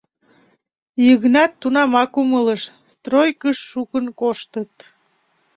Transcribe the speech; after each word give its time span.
Йыгнат 1.05 1.51
тунамак 1.61 2.11
умылыш: 2.21 2.61
стройкыш 2.93 3.57
шукын 3.69 4.05
коштыт. 4.19 4.73